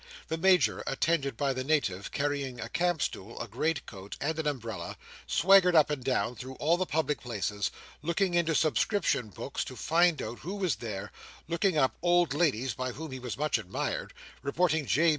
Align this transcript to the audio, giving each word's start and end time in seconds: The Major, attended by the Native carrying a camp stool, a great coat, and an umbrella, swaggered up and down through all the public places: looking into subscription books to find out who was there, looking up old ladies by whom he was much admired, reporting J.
The 0.29 0.37
Major, 0.39 0.83
attended 0.87 1.37
by 1.37 1.53
the 1.53 1.63
Native 1.63 2.11
carrying 2.11 2.59
a 2.59 2.69
camp 2.69 3.03
stool, 3.03 3.39
a 3.39 3.47
great 3.47 3.85
coat, 3.85 4.17
and 4.19 4.39
an 4.39 4.47
umbrella, 4.47 4.97
swaggered 5.27 5.75
up 5.75 5.91
and 5.91 6.03
down 6.03 6.33
through 6.33 6.55
all 6.55 6.75
the 6.75 6.87
public 6.87 7.21
places: 7.21 7.69
looking 8.01 8.33
into 8.33 8.55
subscription 8.55 9.27
books 9.29 9.63
to 9.65 9.75
find 9.75 10.19
out 10.19 10.39
who 10.39 10.55
was 10.55 10.77
there, 10.77 11.11
looking 11.47 11.77
up 11.77 11.93
old 12.01 12.33
ladies 12.33 12.73
by 12.73 12.93
whom 12.93 13.11
he 13.11 13.19
was 13.19 13.37
much 13.37 13.59
admired, 13.59 14.11
reporting 14.41 14.87
J. 14.87 15.09